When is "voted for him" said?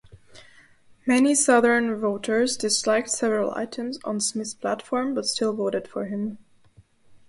5.53-6.39